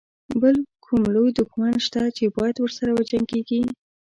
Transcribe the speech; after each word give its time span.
بل 0.41 0.55
کوم 0.85 1.03
لوی 1.15 1.31
دښمن 1.39 1.73
شته 1.85 2.01
چې 2.17 2.23
باید 2.37 2.55
ورسره 2.59 2.91
وجنګيږي. 2.93 3.61